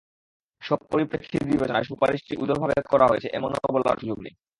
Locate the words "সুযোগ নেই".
4.01-4.33